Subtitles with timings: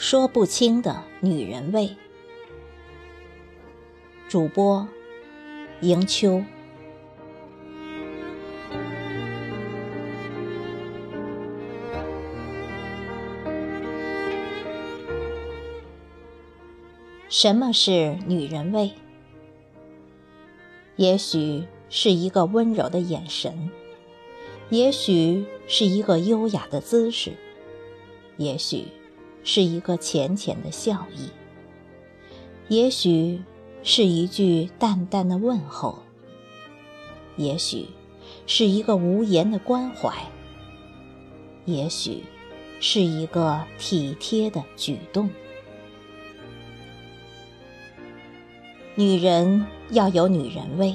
[0.00, 1.96] 说不清的女人味。
[4.28, 4.86] 主播：
[5.80, 6.44] 迎秋。
[17.28, 18.92] 什么是女人味？
[20.94, 23.68] 也许是一个温柔的眼神，
[24.70, 27.32] 也许是一个优雅的姿势，
[28.36, 28.84] 也许。
[29.50, 31.30] 是一个浅浅的笑意，
[32.68, 33.40] 也许
[33.82, 36.00] 是一句淡淡的问候，
[37.36, 37.86] 也许
[38.46, 40.12] 是一个无言的关怀，
[41.64, 42.24] 也许
[42.78, 45.30] 是一个体贴的举动。
[48.96, 50.94] 女人要有女人味，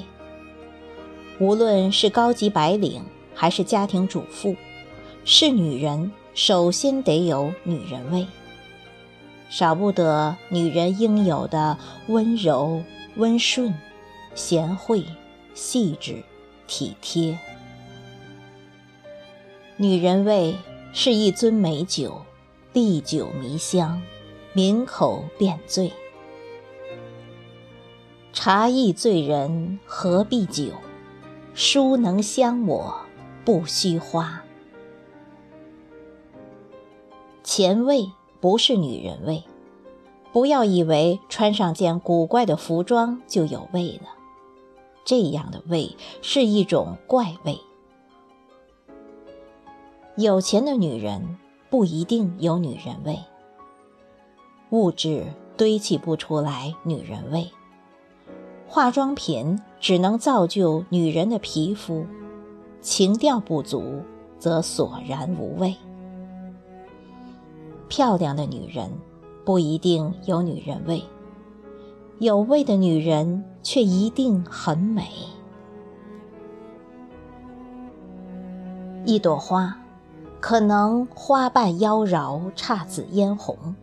[1.40, 3.02] 无论是高级白领
[3.34, 4.54] 还是家庭主妇，
[5.24, 8.24] 是女人首先得有女人味。
[9.48, 11.78] 少不得女人应有的
[12.08, 12.82] 温柔、
[13.16, 13.72] 温顺、
[14.34, 15.04] 贤惠、
[15.54, 16.24] 细致、
[16.66, 17.38] 体贴。
[19.76, 20.56] 女人味
[20.92, 22.22] 是一樽美酒，
[22.72, 24.02] 历久弥香，
[24.54, 25.92] 抿口便醉。
[28.32, 30.72] 茶易醉人，何必酒？
[31.54, 32.96] 书能香我，
[33.44, 34.42] 不须花。
[37.44, 38.10] 前味。
[38.44, 39.42] 不是女人味，
[40.30, 44.10] 不要以为穿上件古怪的服装就有味了，
[45.02, 47.58] 这样的味是一种怪味。
[50.16, 51.38] 有钱的女人
[51.70, 53.18] 不一定有女人味，
[54.68, 55.24] 物质
[55.56, 57.50] 堆砌不出来女人味，
[58.68, 62.04] 化妆品只能造就女人的皮肤，
[62.82, 64.02] 情调不足
[64.38, 65.74] 则索然无味。
[67.88, 68.90] 漂亮的女人
[69.44, 71.02] 不一定有女人味，
[72.18, 75.08] 有味的女人却一定很美。
[79.04, 79.76] 一朵花，
[80.40, 83.74] 可能花瓣妖娆、姹紫嫣红，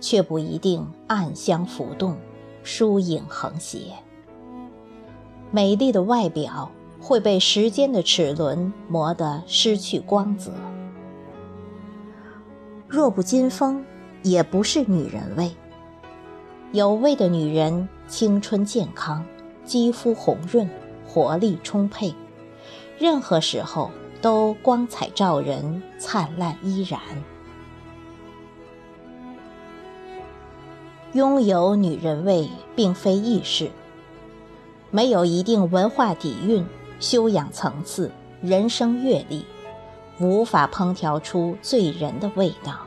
[0.00, 2.16] 却不一定暗香浮动、
[2.62, 3.92] 疏影横斜。
[5.50, 6.70] 美丽的外表
[7.00, 10.52] 会被时间的齿轮磨得失去光泽。
[12.94, 13.84] 弱不禁风，
[14.22, 15.50] 也不是女人味。
[16.70, 19.24] 有味的女人，青春健康，
[19.64, 20.70] 肌肤红润，
[21.04, 22.14] 活力充沛，
[22.96, 23.90] 任何时候
[24.22, 27.00] 都光彩照人，灿烂依然。
[31.14, 33.72] 拥有女人味，并非易事。
[34.92, 36.64] 没有一定文化底蕴、
[37.00, 39.44] 修养层次、人生阅历。
[40.20, 42.83] 无法烹调出醉人的味道。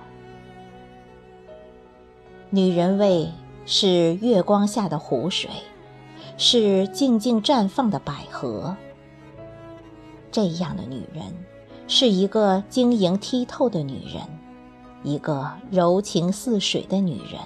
[2.49, 3.29] 女人味
[3.65, 5.49] 是月光下的湖水，
[6.37, 8.77] 是静静绽放的百合。
[10.31, 11.25] 这样的女人，
[11.89, 14.21] 是一个晶莹剔透的女人，
[15.03, 17.41] 一个柔情似水的女人，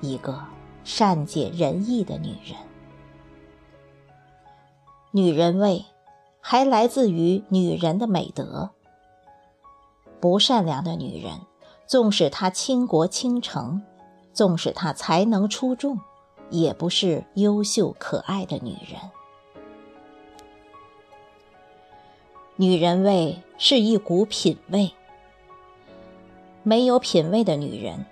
[0.00, 0.40] 一个
[0.84, 2.56] 善解人意的女人。
[5.10, 5.84] 女人味，
[6.40, 8.70] 还来自于女人的美德。
[10.20, 11.40] 不善良的女人，
[11.88, 13.82] 纵使她倾国倾城，
[14.32, 16.00] 纵使她才能出众，
[16.50, 19.00] 也不是优秀可爱的女人。
[22.56, 24.92] 女人味是一股品味，
[26.62, 28.06] 没有品味的女人，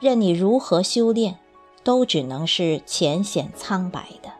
[0.00, 1.38] 任你如何修炼，
[1.82, 4.32] 都只能是浅显苍白的。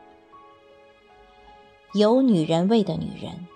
[1.92, 3.46] 有女人味的女人。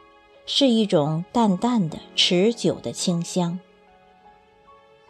[0.48, 3.58] 是一种淡淡的、持久的清香，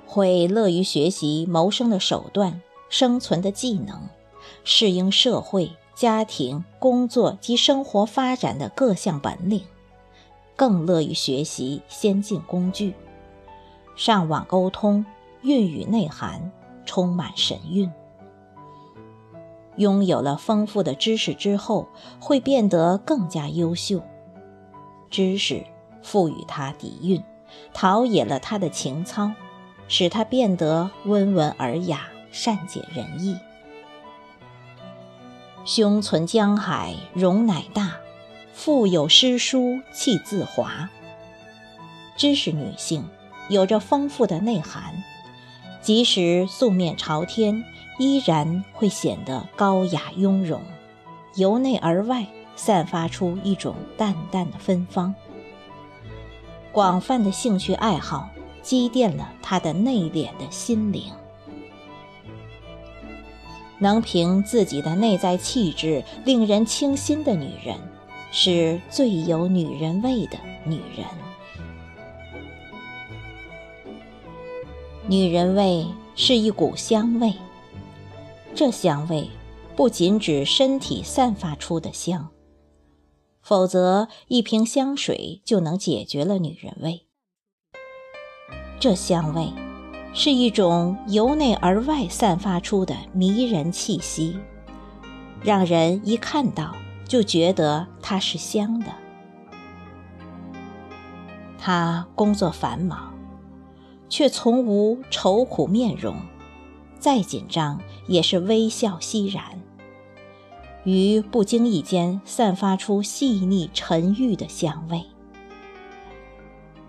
[0.07, 4.09] 会乐于学习谋生的手段、生存的技能，
[4.65, 9.63] 适应社会、家庭、工作及生活发展的各项本领，
[10.55, 12.95] 更乐于学习先进工具，
[13.97, 15.05] 上网沟通，
[15.43, 16.51] 蕴语内涵，
[16.85, 17.91] 充满神韵。
[19.77, 21.89] 拥有了丰富的知识之后，
[22.19, 24.01] 会变得更加优秀。
[25.11, 25.65] 知识
[26.03, 27.23] 赋予他底蕴，
[27.75, 29.33] 陶冶了他的情操，
[29.89, 33.37] 使他变得温文尔雅、善解人意。
[35.65, 37.97] 胸存江海容乃大，
[38.53, 40.89] 腹有诗书气自华。
[42.17, 43.09] 知识女性
[43.49, 45.03] 有着丰富的内涵，
[45.81, 47.65] 即使素面朝天，
[47.99, 50.63] 依然会显得高雅雍容，
[51.35, 52.27] 由内而外。
[52.59, 55.15] 散发出一种淡淡的芬芳。
[56.73, 58.31] 广泛的兴趣爱好
[58.67, 61.05] 积淀了他的内敛的心灵。
[63.79, 67.79] 能凭自己的内在气质令人倾心的女人，
[68.33, 71.07] 是最有女人味的女人。
[75.07, 75.87] 女人味
[76.17, 77.35] 是一股香味，
[78.53, 79.31] 这香味
[79.77, 82.31] 不仅指身体散发出的香，
[83.43, 87.06] 否则一瓶香水就能解决了女人味。
[88.79, 89.53] 这香味。
[90.19, 94.39] 是一种由内而外散发出的迷人气息，
[95.43, 96.75] 让人一看到
[97.07, 98.87] 就觉得它是香的。
[101.59, 103.13] 他工作繁忙，
[104.09, 106.17] 却从无愁苦面容，
[106.99, 109.45] 再紧张也是微笑熙然，
[110.85, 115.05] 于不经意间散发出细腻沉郁的香味。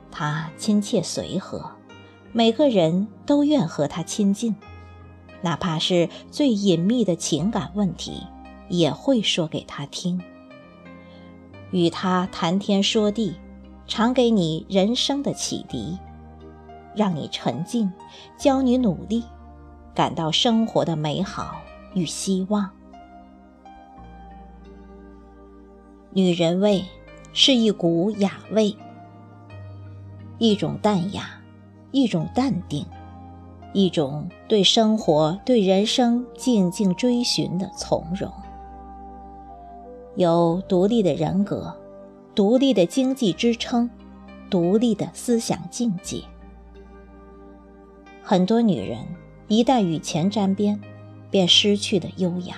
[0.10, 1.77] 他亲切随和。
[2.38, 4.56] 每个人都愿和他亲近，
[5.42, 8.28] 哪怕是最隐秘的情感问题，
[8.70, 10.22] 也会说给他听。
[11.72, 13.34] 与他谈天说地，
[13.88, 15.98] 常给你人生的启迪，
[16.96, 17.92] 让你沉静，
[18.38, 19.24] 教你努力，
[19.96, 21.60] 感到生活的美好
[21.96, 22.70] 与希望。
[26.12, 26.86] 女人味
[27.34, 28.76] 是一股雅味，
[30.38, 31.37] 一种淡雅。
[31.98, 32.86] 一种淡定，
[33.74, 38.32] 一种对生活、对人生静静追寻的从容。
[40.16, 41.76] 有独立的人格，
[42.36, 43.90] 独立的经济支撑，
[44.48, 46.22] 独立的思想境界。
[48.22, 49.00] 很多女人
[49.48, 50.80] 一旦与钱沾边，
[51.32, 52.58] 便失去了优雅。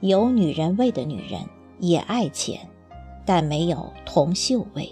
[0.00, 1.38] 有女人味的女人
[1.80, 2.66] 也爱钱，
[3.26, 4.90] 但没有铜臭味。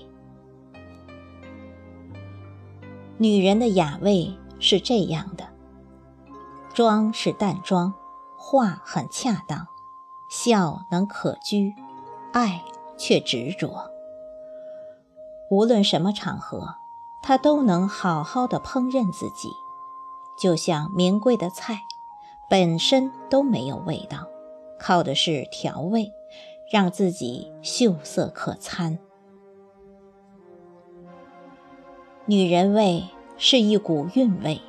[3.23, 5.45] 女人的雅味是这样的：
[6.75, 7.95] 妆是淡妆，
[8.37, 9.69] 话很恰当，
[10.29, 11.73] 笑能可掬，
[12.33, 12.65] 爱
[12.99, 13.89] 却执着。
[15.53, 16.75] 无论什么场合，
[17.23, 19.51] 她都能好好的烹饪自己，
[20.37, 21.83] 就像名贵的菜，
[22.51, 24.27] 本身都没有味道，
[24.81, 26.11] 靠的是调味，
[26.73, 28.99] 让自己秀色可餐。
[32.25, 33.03] 女人味
[33.37, 34.61] 是一股韵味，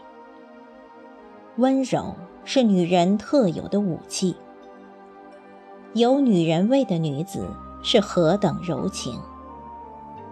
[1.58, 4.36] 温柔是女人特有的武器。
[5.94, 7.48] 有女人味的女子
[7.84, 9.22] 是何等柔情，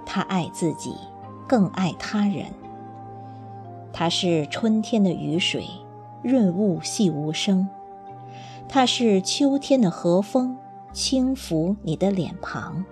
[0.03, 0.95] 她爱自己，
[1.47, 2.45] 更爱他人。
[3.93, 5.67] 她是春天的雨水，
[6.23, 7.67] 润物细无声；
[8.67, 10.57] 她是秋天的和风，
[10.91, 12.83] 轻抚你的脸庞。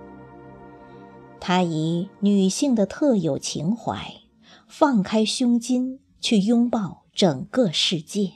[1.39, 4.19] 她以女性的特有情怀。
[4.67, 8.33] 放开胸襟，去拥抱整个世界。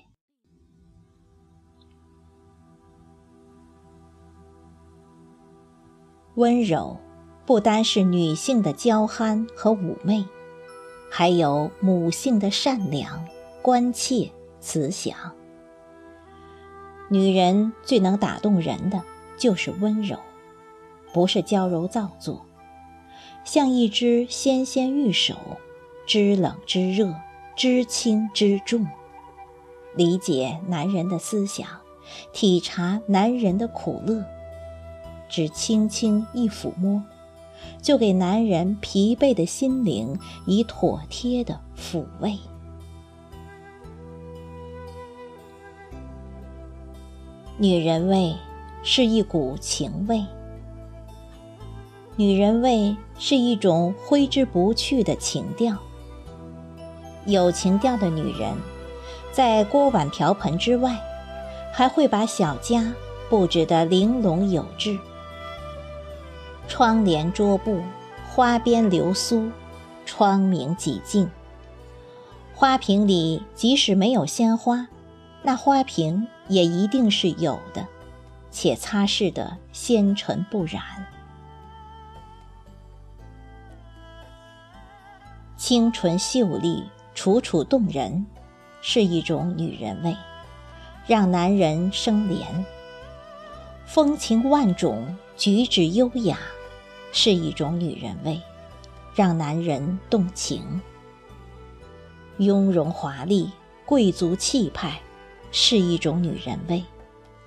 [6.34, 6.98] 温柔
[7.46, 10.26] 不单是女性的娇憨和妩媚，
[11.12, 13.24] 还有母性的善良、
[13.62, 15.16] 关切、慈祥。
[17.12, 19.00] 女人最能打动人的
[19.38, 20.18] 就是温柔，
[21.14, 22.44] 不是娇柔造作，
[23.44, 25.36] 像一只纤纤玉手。
[26.06, 27.16] 知冷知热，
[27.56, 28.86] 知轻知重，
[29.96, 31.66] 理解男人的思想，
[32.34, 34.26] 体察男人的苦乐，
[35.30, 37.02] 只轻轻一抚摸，
[37.82, 42.38] 就给男人疲惫的心灵以妥帖的抚慰。
[47.58, 48.36] 女人味
[48.84, 50.22] 是一股情味，
[52.16, 55.76] 女人味是一种挥之不去的情调。
[57.26, 58.54] 有情调的女人，
[59.32, 60.96] 在锅碗瓢盆之外，
[61.74, 62.94] 还会把小家
[63.30, 65.00] 布置得玲珑有致。
[66.68, 67.82] 窗帘桌布，
[68.30, 69.50] 花边流苏，
[70.06, 71.30] 窗明几净。
[72.54, 74.88] 花瓶里即使没有鲜花，
[75.42, 77.88] 那花瓶也一定是有的，
[78.52, 80.82] 且擦拭得纤尘不染。
[85.66, 86.84] 清纯秀丽。
[87.16, 88.26] 楚楚动人，
[88.82, 90.14] 是一种女人味，
[91.08, 92.44] 让男人生怜；
[93.86, 96.38] 风情万种，举止优雅，
[97.14, 98.42] 是一种女人味，
[99.16, 100.60] 让男人动情；
[102.40, 103.50] 雍容华丽，
[103.86, 105.00] 贵族气派，
[105.54, 106.84] 是一种女人味，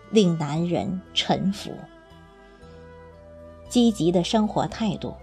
[0.09, 1.71] 令男人臣服。
[3.69, 5.15] 积极的生活态度，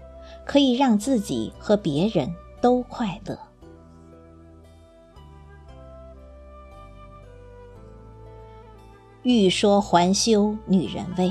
[0.46, 2.32] 可以让自己和别人
[2.64, 3.38] 都快乐。
[9.22, 11.30] 欲说还休女人味，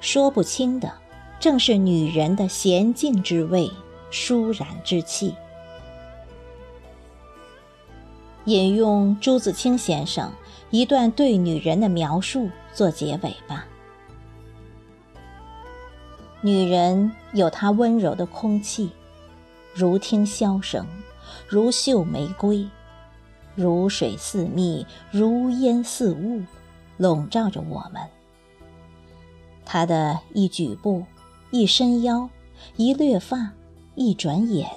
[0.00, 0.90] 说不清的
[1.38, 3.70] 正是女人的娴静之味、
[4.10, 5.34] 舒然之气。
[8.46, 10.32] 引用朱自清先生
[10.70, 13.66] 一段对女人的描述做结尾吧。
[16.40, 18.90] 女人有她温柔的空气，
[19.74, 20.86] 如听箫声，
[21.48, 22.68] 如嗅玫瑰，
[23.54, 26.42] 如水似蜜，如烟似雾，
[26.96, 28.02] 笼罩着我们。
[29.64, 31.04] 她的一举步，
[31.50, 32.28] 一伸腰，
[32.76, 33.52] 一掠发，
[33.94, 34.68] 一转眼，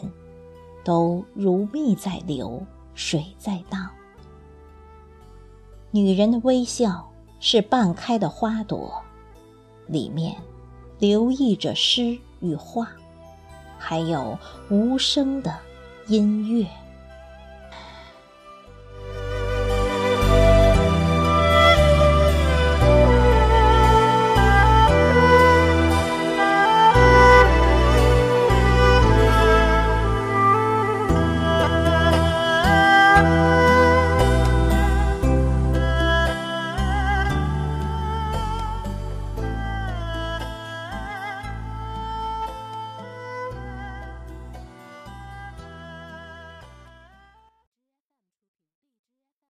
[0.84, 3.90] 都如蜜在流，水在荡。
[5.92, 7.10] 女人的微笑
[7.40, 8.94] 是半开的花朵，
[9.88, 10.36] 里面。
[10.98, 12.90] 留意着诗与画，
[13.78, 14.38] 还有
[14.70, 15.54] 无声的
[16.08, 16.68] 音乐。